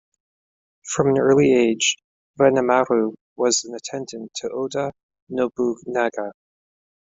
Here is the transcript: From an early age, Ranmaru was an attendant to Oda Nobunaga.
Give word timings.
From 0.85 1.09
an 1.09 1.19
early 1.19 1.53
age, 1.53 1.95
Ranmaru 2.39 3.13
was 3.35 3.63
an 3.65 3.75
attendant 3.75 4.31
to 4.37 4.49
Oda 4.49 4.93
Nobunaga. 5.29 6.31